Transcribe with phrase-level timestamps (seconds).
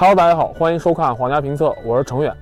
[0.00, 2.34] Hello，大家好，欢迎收看皇家评测，我是程远。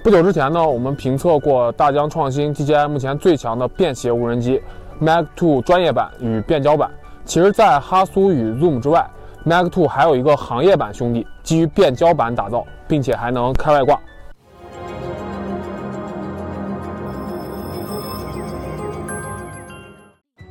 [0.00, 4.62] 不久之前呢，我们评测过大疆创新 DJI 目前最强的便携无人机
[5.00, 6.88] Mac 2专业版与变焦版。
[7.24, 9.04] 其实，在哈苏与 Zoom 之外
[9.42, 13.98] ，Mac 2还有一个行业版兄弟，基于变焦版打造，并且还能开外挂。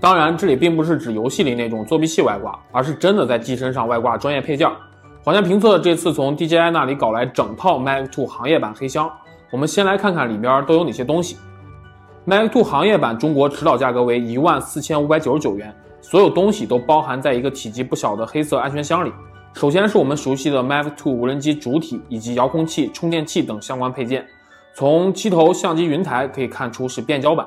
[0.01, 4.69] 当然，这里并不是指游戏里那种作弊器外挂，而是真的在机身上外挂专业配件。
[5.29, 9.07] 皇家评测这次从 DJI 那里搞来整套 Mac 2行业版黑箱，
[9.51, 11.37] 我们先来看看里面都有哪些东西。
[12.25, 19.13] Mac 2行业版中国指导价格为一万四千五百九十九元，所有东西都包含在一个体积不小的黑色安全箱里。
[19.53, 24.25] 首先是我们熟悉的 Mac 2无人机主体以及遥控器、充电器等相关配件，
[24.73, 27.45] 从机头、相机云台可以看出是变焦版。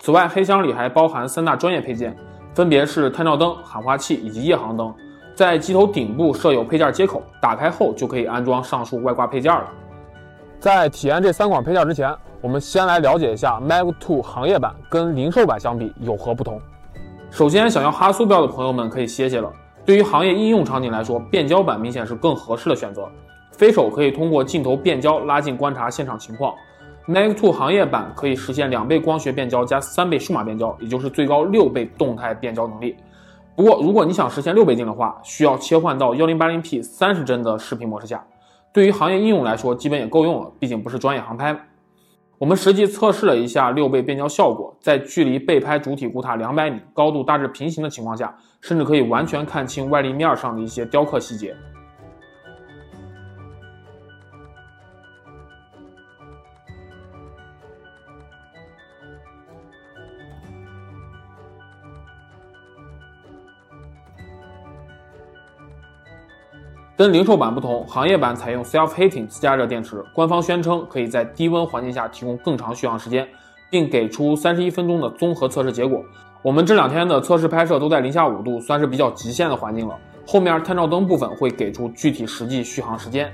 [0.00, 2.14] 此外，黑箱里还包含三大专业配件，
[2.52, 4.94] 分别是探照灯、喊话器以及夜航灯。
[5.34, 9.64] 在机头顶部设有配件接口，打开后就可以安装上述外挂配件了。
[10.60, 16.60] 在体验这三款配件之前，我们先来了解一下 Mac 2行业版跟零售版相比有何不同。
[17.30, 19.50] 首先，想要哈苏标的朋友们可以歇歇了。
[19.84, 23.08] 对于行业应用场景来说，变焦版明显是更合适的选择。
[23.50, 26.54] 飞手可以通过镜头变焦拉近观察现场情况。
[27.06, 32.94] Mac 2行业版可以实现两倍光学变焦加三倍数码变焦，也就是最高六倍动态变焦能力。
[33.54, 38.24] 不过，如果你想实现六倍镜的话，需要切换到幺零八零 P 三十帧的视频模式下。
[38.72, 41.54] 对于行业应用来说，基本也够用了，毕竟不是专业航拍。
[42.38, 51.54] 我们实际测试了一下六倍变焦效果，在距离被拍主体古塔两百米、高度大致平行的情况下，甚至可以完全看清外立面上的一些雕刻细节。
[66.94, 73.26] 跟零售版不同，行业版采用 self-heating 自加热电池，官方宣称可以在低温环境下提供更长续航时间，
[73.70, 76.04] 并给出三十一分钟的综合测试结果。
[76.42, 79.96] 我们这两天的测试拍摄都在零下五度，算是比较极限的环境了。
[80.26, 83.32] 后面探照灯部分会给出具体实际续航时间。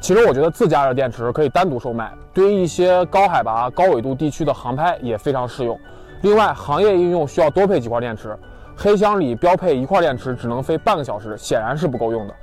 [0.00, 5.76] 其实我觉得自加热电池可以单独售卖，对于一些高海拔、高纬度地区的航拍也非常适用。
[6.22, 8.38] 另外，行业应用需要多配几块电池，
[8.76, 12.34] 黑箱里标配一块电池只能飞半个小时，显然是不够用的。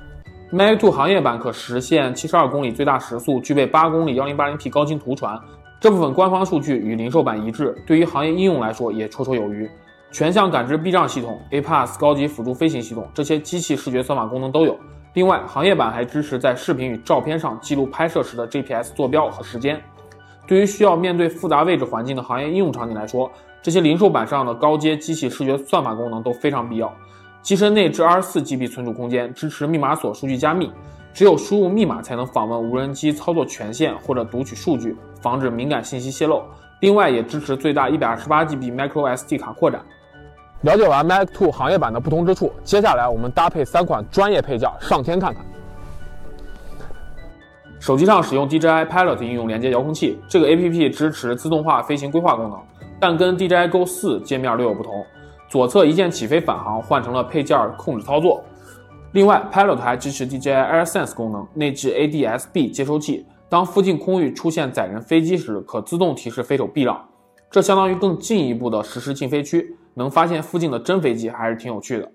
[0.50, 5.36] Mac 2行业版可实现七十二公里最大时速，具备八公里幺零八零 P 高清图传。
[5.80, 9.68] 这部分官方数据与零售版一致，对于行业应用来说也绰绰有余。
[10.12, 14.78] 全向感知避障系统、APAS 高级辅助飞行系统，这些机器视觉算法功能都有。
[15.14, 19.82] 另外，行业版还支持在视频与照片上记录拍摄时的 GPS 坐标和时间。
[20.46, 23.28] 对于需要面对复杂位置环境的行业应用场景来说，
[23.60, 26.94] 这些零售版上的高阶机器视觉算法功能都非常必要。
[27.46, 30.68] 机身内置二十四 GB 存储空间，支持密码锁数据加密，
[31.14, 36.42] 只有输入密码才能访问无人机操作权限或者读取数据，防止敏感信息泄露。
[36.80, 39.80] 另外，也支持最大一百二十八 GB micro SD 卡扩展。
[40.62, 45.46] 了解完 Mac 2行业版的不同之处，接下来我们搭配三款专业配件上天看看。
[47.78, 52.60] 手机上使用 DJI Pilot 应用连接遥控器，这个 APP 支持自动化飞行规划功能，
[52.98, 54.92] 但跟 DJI Go 4界面略有不同。
[55.48, 58.42] 左侧一键起飞返航换成了配件控制操作。
[59.12, 67.02] 另外，Pilot 还支持 DJI AirSense 功能，内置 ADS-B 接收器，当附近空域出现载人飞机时，可自动提示飞手避让。
[67.50, 72.10] 这相当于更进一步的实时禁飞区，能发现附近的真飞机还是挺有趣的。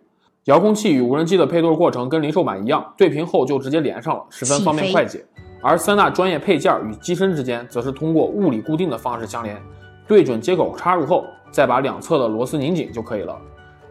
[0.46, 5.25] 遥控器与无人机的配对过程跟零售版一样，对屏后就直接连上了，十分方便快捷。
[5.64, 9.59] 而三大专业配件与机身之间，则是通过物理固定的方式相连，
[10.12, 11.26] 对准接口插入后。
[11.52, 13.38] 再把两侧的螺丝拧紧就可以了。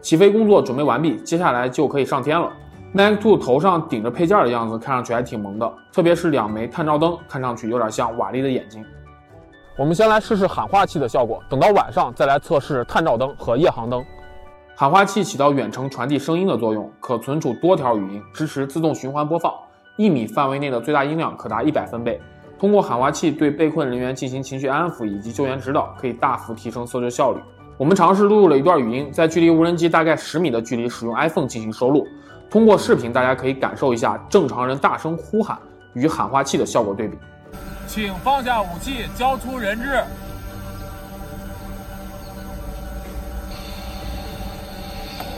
[0.01, 2.51] 起飞工作准备完毕，接下来就可以上天了。
[2.91, 8.83] Mac 2头上顶着配件的样子，看上去还挺萌的，特别是两枚探照灯，看上去有点像瓦力的眼睛。
[9.77, 14.03] 我们先来试试喊话器的效果，等到晚上再来测试探照灯和夜航灯。
[14.75, 19.53] 喊话器起到远程传递声音的作用，可存储多条语音，支持自动循环播放，
[19.97, 22.19] 一米范围内的最大音量可达一百分贝。
[22.61, 27.41] 通过喊话器对被困人员进行情绪安抚以及救援指导，可以大幅提升搜救效率。
[27.75, 32.05] 我们尝试录入了一段语音，在距离无人机大概十米的距离使用 iPhone 进行收录。
[32.51, 35.57] 通过视频，大家可以感受一下正常人大声呼喊
[35.93, 37.17] 与喊话器的效果对比。
[37.87, 40.03] 请放下武器，交出人质。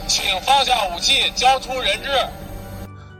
[0.06, 2.10] 请放下武器，交出人质。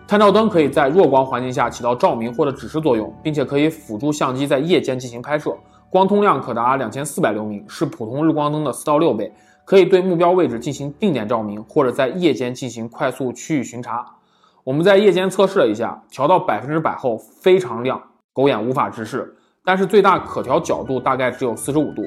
[0.07, 5.57] 探照灯可以在弱光环境下起到照明或者指示作用，并且可以辅助相机在夜间进行拍摄。
[5.89, 9.33] 光通量可达两千四百流明，是普通日光灯的四到六倍，
[9.65, 14.05] 可以对目标位置进行定点照明，或者在夜间进行快速区域巡查。
[14.63, 18.03] 我们在夜间测试了一下，调到百分之百后非常亮，
[18.33, 19.35] 狗眼无法直视。
[19.65, 22.05] 但是最大可调角度大概只有四十五度。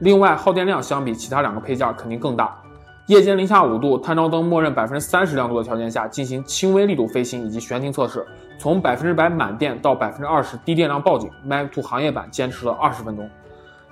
[0.00, 2.58] 另外，耗电量相比其他两个配件肯定更大。
[3.06, 8.26] 夜间零下五度，探照灯默认百分之三十亮度的条件下进行轻微力度飞行以及悬停测试，
[8.58, 13.30] 从百分之百满电到百分之二十低电量报警，Mavic 2行业版坚持了二十分钟。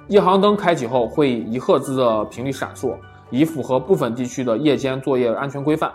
[0.09, 2.97] 夜航灯开启后会以一赫兹的频率闪烁，
[3.31, 5.93] 以符合部分地区的夜间作业安全规范，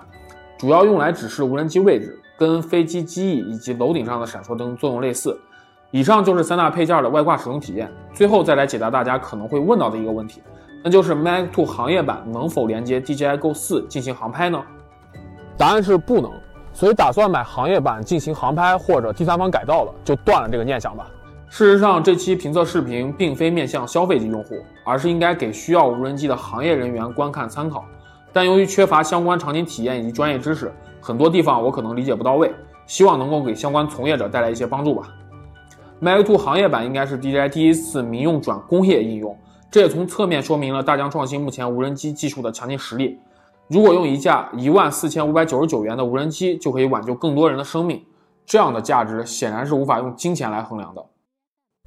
[0.58, 5.38] 主要用来指示无人机位置，跟飞机机翼以及楼顶上的闪烁灯作用类似。
[5.92, 7.92] 以上就是三大配件的外挂使用体验。
[8.14, 10.42] 最后再来解答大家可能会问到的一个问题。
[10.84, 14.62] 那就是 Mavic 2行业版能否连接 DJI Go 4进行航拍呢？
[15.58, 16.32] 答案是不能。
[16.72, 21.08] 所以打算买行业版进行航拍或者第三方改造了，就断了这个念想吧。
[21.50, 27.84] 事实上，这期评测视频并非面向消费级用户，而是应该给需要无人机的行业人员观看参考。
[28.32, 30.72] 但由于缺乏相关场景体验以及专业知识，
[31.02, 32.54] 很多地方我可能理解不到位，
[32.86, 35.10] 希望能够给相关从业者带来一些帮助吧。
[36.02, 39.38] Mavic 2行业版应该是 DJI 第一次民用转工业应用。
[39.70, 43.20] 这也从侧面说明了大疆创新目前无人机技术的强劲实力。
[43.68, 48.02] 如果用一架一万四千五百九十九元的无人机就可以挽救更多人的生命，
[48.46, 51.06] 这样的价值显然是无法用金钱来衡量的。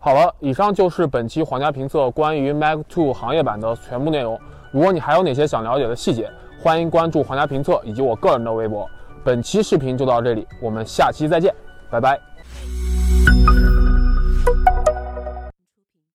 [0.00, 4.38] 好了，以上就是本期皇家评测关于 Mavic 2行业版的全部内容。
[4.70, 6.30] 如果你还有哪些想了解的细节，
[6.60, 8.86] 欢迎关注皇家评测以及我个人的微博。
[9.24, 11.54] 本期视频就到这里，我们下期再见，
[11.90, 12.20] 拜拜。